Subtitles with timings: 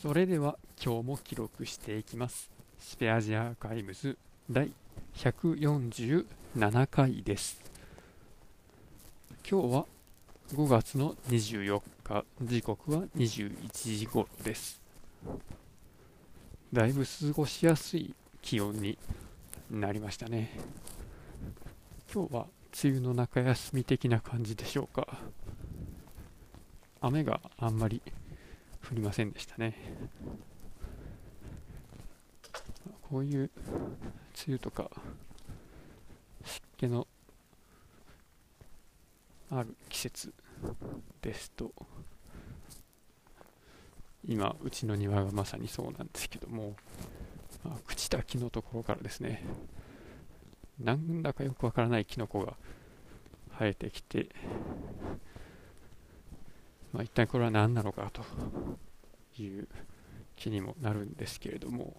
[0.00, 2.52] それでは今日も記録していきます。
[2.78, 4.16] スペアジアアーカイブズ
[4.48, 4.70] 第
[5.16, 7.60] 147回です。
[9.50, 9.86] 今日は
[10.54, 12.24] 5月の24日。
[12.40, 14.80] 時刻は21時頃です。
[16.72, 18.96] だいぶ過ごしやすい気温に
[19.68, 20.52] なりましたね。
[22.14, 22.46] 今日は
[22.84, 25.08] 梅雨の中休み的な感じでしょうか。
[27.00, 28.00] 雨があんまり
[28.86, 29.74] 降りませんでしたね。
[33.02, 33.50] こういう梅
[34.48, 34.90] 雨とか
[36.44, 37.06] 湿気の
[39.50, 40.34] ある季節
[41.22, 41.72] ですと
[44.26, 46.74] 今うちの庭がまさにそうなんですけども、
[47.64, 49.42] まあ、朽ちた木のところからですね
[50.78, 52.54] なんだかよくわからないキノコが
[53.58, 54.28] 生えてきて、
[56.92, 58.22] まあ、一体これは何なのかと
[59.42, 59.68] いう
[60.36, 61.96] 気にもなるんですけれども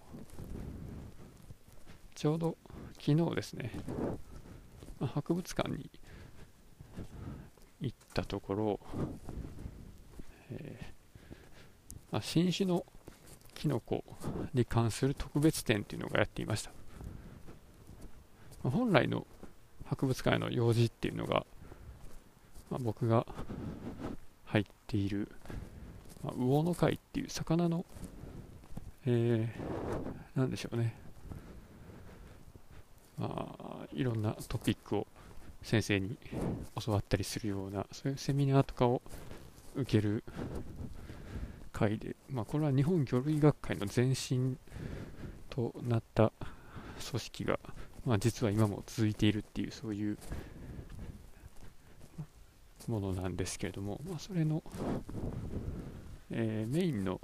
[2.14, 2.56] ちょうど
[2.98, 3.72] 昨日ですね、
[4.98, 5.90] まあ、博物館に
[7.80, 8.80] 行ったところ、
[10.50, 11.00] えー
[12.10, 12.84] まあ、新種の
[13.54, 14.04] キノコ
[14.54, 16.70] に関する特別展というのがやっていました、
[18.64, 19.26] まあ、本来の
[19.86, 21.46] 博物館への用事っていうのが、
[22.70, 23.26] ま、僕が
[24.52, 25.28] 入っている、
[26.24, 27.84] まあ、魚の貝っていう魚の、
[29.06, 30.96] えー、なんでしょうね、
[33.16, 35.06] まあ、いろんなトピックを
[35.62, 36.16] 先生に
[36.84, 39.02] 教わったりするようなそういうセミナーとかを
[39.76, 40.24] 受ける
[41.72, 44.56] 会で、まあ、これは日本魚類学会の前身
[45.48, 46.32] となった
[47.08, 47.60] 組織が、
[48.04, 50.18] まあ、実は今も続いているっていうそういう
[52.88, 54.62] ものなんですけれども、まあ、それの、
[56.30, 57.20] えー、メインの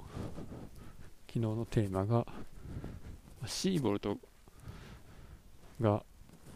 [1.27, 2.25] 昨日のテーマが
[3.45, 4.17] シーボルト
[5.79, 6.03] が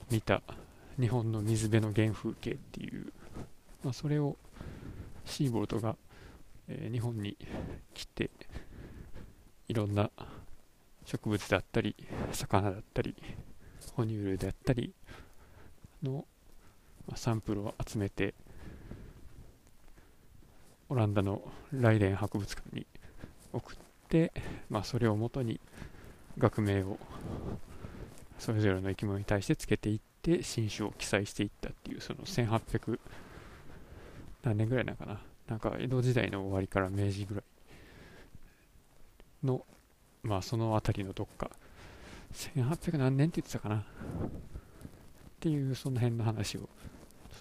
[0.10, 0.42] 見た
[1.00, 3.14] 日本の水辺の原風景っていう、
[3.84, 4.38] まあ、それを
[5.26, 5.96] シーボルトが
[6.74, 7.38] えー、日本に
[7.94, 8.30] 来て
[9.68, 10.10] いろんな
[11.06, 11.96] 植物だったり
[12.32, 13.16] 魚だったり
[13.94, 14.94] 哺乳類であったり
[16.02, 16.26] の、
[17.08, 18.34] まあ、サンプルを集めて
[20.92, 21.42] オランダの
[21.72, 22.86] ライデン博物館に
[23.54, 23.76] 送っ
[24.10, 24.34] て、
[24.70, 25.62] まあ、それをもとに
[26.38, 27.00] 学名を
[28.38, 33.00] それぞれの生き物に対してつけていって新種を記載していったっていうその1800
[34.44, 37.44] 何年ぐらいなのかななんか江戸時代の終わりから明治ぐらい
[39.46, 39.66] の、
[40.24, 41.50] まあその辺りのどっか、
[42.34, 43.78] 1800何年って言ってたかな。
[43.78, 43.84] っ
[45.40, 46.70] ていう、その辺の話を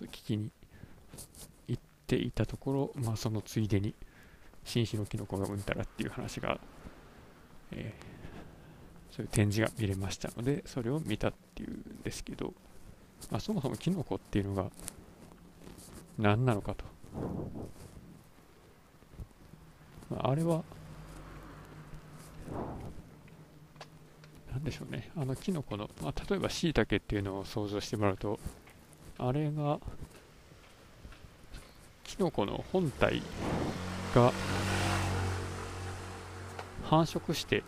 [0.02, 0.50] 聞きに
[2.10, 3.94] ていたところ、まあそのついでに、
[4.64, 6.58] 新種のキノコがうんたらっていう話が、
[7.70, 12.52] えー、そういう展示が見れましたので、それを見たっていうんですけど、
[13.30, 14.70] まあ、そもそもキノコっていうのが
[16.18, 16.84] 何なのかと。
[20.10, 20.64] まあれは、
[24.50, 28.40] なんでしょうね、あのキノコの、まあ、例えばしいたけっていうのを想像してもらうと、
[29.18, 29.78] あれが、
[32.10, 33.22] キノコの本体
[34.16, 34.32] が
[36.84, 37.62] 繁殖して、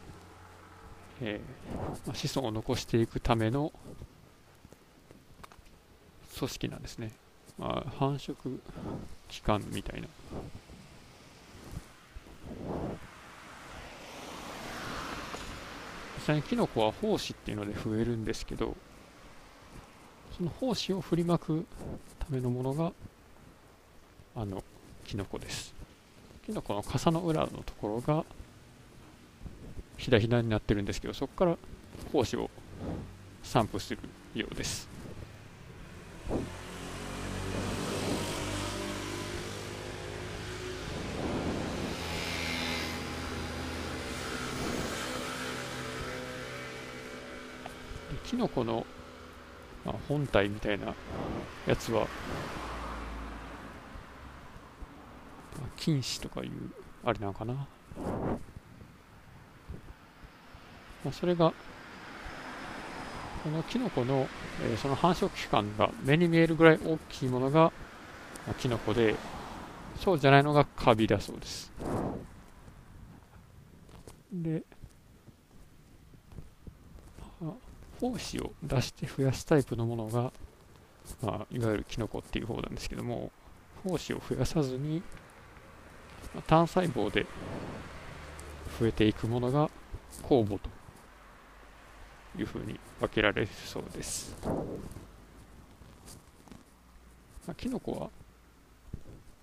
[1.21, 3.73] えーまあ、子孫を残していくための
[6.37, 7.13] 組織なんですね。
[7.57, 8.59] まあ、繁殖
[9.29, 10.09] 期間みたいな
[16.17, 18.75] 実際にキノコは胞子っていうので増えるんですけど
[20.37, 21.65] その胞子を振りまく
[22.19, 22.93] ためのものが
[24.35, 24.63] あの
[25.05, 25.75] キノコです。
[26.47, 28.25] キノコの傘の裏のところが
[29.97, 31.57] ひだひだになってるんですけどそこから
[32.13, 32.51] 胞子を
[33.43, 34.01] 散布する
[34.35, 34.89] ようです。
[48.25, 48.87] キノコの、
[49.85, 50.95] まあ、本体みたいな
[51.67, 52.07] やつは、
[55.73, 56.51] まあ、菌糸とかいう
[57.05, 57.67] あれなのかな、ま
[61.09, 61.53] あ、それが
[63.43, 64.29] このキノコの、
[64.63, 67.73] えー、その繁殖期間が目に見えるぐらい大きいものが、
[68.47, 69.17] まあ、キノコで
[70.01, 71.73] そうじゃないのがカビだそうです。
[74.33, 74.63] で
[78.01, 80.33] 胞子を出して増やすタイプのものが、
[81.23, 83.31] まあ、いわゆるキノコっていう方なんですけども
[83.87, 85.03] 胞子を増やさずに、
[86.47, 87.27] 単細胞で
[88.81, 89.69] 増えていくものが
[90.23, 90.71] 酵母と
[92.39, 94.37] いうふうに分けられるそうです。
[97.47, 98.11] まあ、キノコは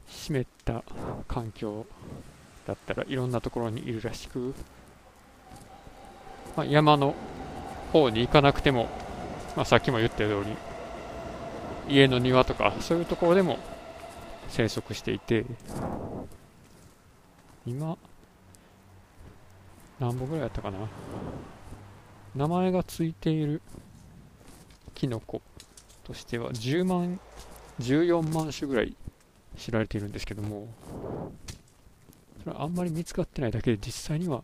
[0.08, 0.84] 湿った
[1.28, 1.86] 環境
[2.66, 4.54] だったらいろんなところにいるらしく、
[6.56, 7.14] まあ、山の
[7.92, 8.88] 方に行かなくても、
[9.56, 10.44] まあ、さっきも言った通
[11.88, 13.58] り家の庭とかそういうところでも
[14.50, 15.46] 生息していて
[17.66, 17.98] 今
[20.00, 20.78] 何本ぐらいやったかな？
[22.36, 23.62] 名前がついている
[24.96, 25.42] キノコ
[26.04, 27.20] としては10万
[27.80, 28.96] 14万種ぐらい
[29.58, 30.68] 知られているんですけども
[32.44, 34.44] それはあんまり見つかってないだけで実際には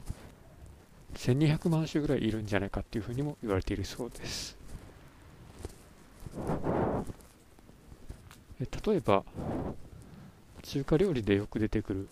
[1.15, 4.57] 1200万種ぐらいいるんじゃないかっていうふうにも言われているそうです。
[8.61, 9.23] え例えば
[10.63, 12.07] 中華料理でよく出てくる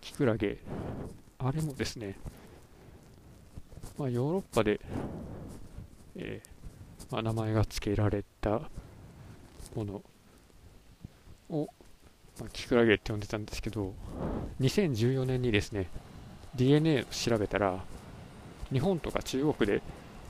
[0.00, 0.58] キクラゲ。
[1.38, 2.16] あれもですね
[4.00, 4.80] まあ、ヨーロッパで、
[6.16, 8.62] えー、まあ、名前が付けられた
[9.74, 10.02] もの
[11.50, 11.68] を、
[12.38, 13.92] まあ、キクラゲって呼んでたんですけど
[14.60, 15.88] 2014年にですね
[16.54, 17.84] DNA を調べたら
[18.72, 19.82] 日本とか中国で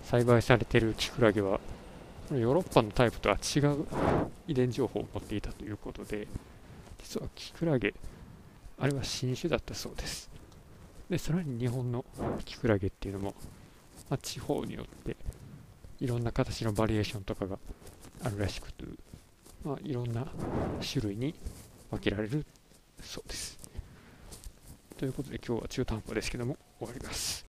[0.03, 1.61] 栽培されてるキクラゲは
[2.33, 3.87] ヨーロッパのタイプとは違う
[4.49, 6.27] 遺伝情報を持っていたということで
[7.03, 7.95] 実はキクラゲ
[8.81, 10.31] あれは新種だったそうです
[11.09, 12.05] でさらに日本の
[12.45, 13.35] キクラゲっていうのも
[14.11, 15.17] まあ、地方によって
[16.01, 17.59] いろんな形のバリエーションとかが
[18.25, 18.85] あるらしくて、
[19.65, 20.27] まあ、いろんな
[20.83, 21.35] 種類に
[21.91, 22.45] 分けられる
[23.01, 23.59] そうです。
[24.99, 27.50] ということで今日は中途半端ですけども終わります。